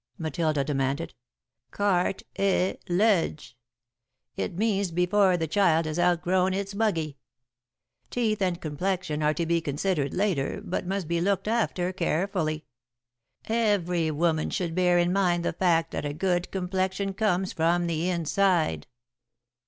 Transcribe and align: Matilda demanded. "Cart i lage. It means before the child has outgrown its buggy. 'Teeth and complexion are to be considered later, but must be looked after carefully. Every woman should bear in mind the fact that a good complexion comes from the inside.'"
Matilda 0.17 0.63
demanded. 0.63 1.13
"Cart 1.69 2.23
i 2.39 2.75
lage. 2.89 3.55
It 4.35 4.55
means 4.57 4.89
before 4.89 5.37
the 5.37 5.45
child 5.45 5.85
has 5.85 5.99
outgrown 5.99 6.55
its 6.55 6.73
buggy. 6.73 7.19
'Teeth 8.09 8.41
and 8.41 8.59
complexion 8.59 9.21
are 9.21 9.35
to 9.35 9.45
be 9.45 9.61
considered 9.61 10.11
later, 10.15 10.59
but 10.65 10.87
must 10.87 11.07
be 11.07 11.21
looked 11.21 11.47
after 11.47 11.93
carefully. 11.93 12.65
Every 13.45 14.09
woman 14.09 14.49
should 14.49 14.73
bear 14.73 14.97
in 14.97 15.13
mind 15.13 15.45
the 15.45 15.53
fact 15.53 15.91
that 15.91 16.03
a 16.03 16.13
good 16.15 16.49
complexion 16.49 17.13
comes 17.13 17.53
from 17.53 17.85
the 17.85 18.09
inside.'" 18.09 18.87